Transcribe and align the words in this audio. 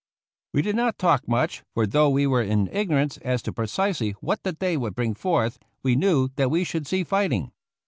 We 0.51 0.63
did 0.63 0.75
not 0.75 0.97
talk 0.97 1.27
much, 1.27 1.61
for 1.75 1.85
though 1.85 2.09
we 2.09 2.25
were 2.25 2.41
in 2.41 2.69
ignorance 2.71 3.17
as 3.17 3.43
to 3.43 3.53
precisely 3.53 4.13
what 4.13 4.41
the 4.41 4.51
day 4.51 4.75
would 4.75 4.95
bring 4.95 5.13
forth, 5.13 5.59
we 5.83 5.95
knew 5.95 6.29
that 6.37 6.49
we 6.49 6.63
should 6.63 6.87
see 6.87 7.03
fight 7.03 7.31
ing. 7.33 7.51